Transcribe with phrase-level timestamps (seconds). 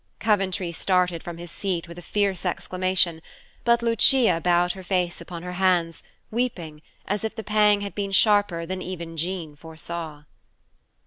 [0.19, 3.21] Coventry started from his seat with a fierce exclamation,
[3.63, 8.11] but Lucia bowed her face upon her hands, weeping, as if the pang had been
[8.11, 10.23] sharper than even Jean foresaw.